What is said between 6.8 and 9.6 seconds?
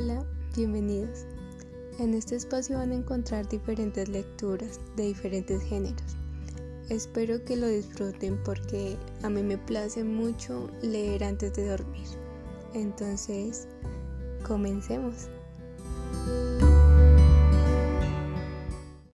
Espero que lo disfruten porque a mí me